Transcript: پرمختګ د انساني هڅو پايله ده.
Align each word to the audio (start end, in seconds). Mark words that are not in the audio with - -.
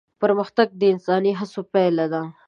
پرمختګ 0.21 0.67
د 0.79 0.81
انساني 0.93 1.31
هڅو 1.39 1.61
پايله 1.73 2.05
ده. 2.13 2.21